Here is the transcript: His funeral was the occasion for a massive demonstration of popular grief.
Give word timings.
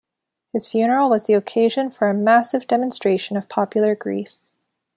His 0.51 0.67
funeral 0.67 1.11
was 1.11 1.25
the 1.25 1.35
occasion 1.35 1.91
for 1.91 2.09
a 2.09 2.13
massive 2.15 2.65
demonstration 2.65 3.37
of 3.37 3.47
popular 3.47 3.93
grief. 3.93 4.31